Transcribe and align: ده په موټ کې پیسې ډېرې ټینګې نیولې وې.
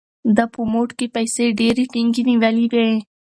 ده 0.35 0.45
په 0.53 0.61
موټ 0.73 0.89
کې 0.97 1.07
پیسې 1.15 1.45
ډېرې 1.59 1.83
ټینګې 1.91 2.23
نیولې 2.29 2.65
وې. 2.71 2.89